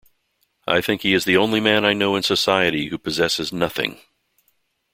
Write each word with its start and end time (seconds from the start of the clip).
I 0.65 0.81
think 0.81 1.03
he 1.03 1.13
is 1.13 1.25
the 1.25 1.37
only 1.37 1.59
man 1.59 1.85
I 1.85 1.93
know 1.93 2.15
in 2.15 2.23
society 2.23 2.87
who 2.87 2.97
possesses 2.97 3.53
nothing. 3.53 3.99